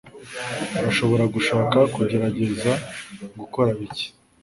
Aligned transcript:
Urashobora 0.79 1.23
gushaka 1.35 1.77
kugerageza 1.95 2.71
gukora 3.39 3.69
bike. 3.79 4.07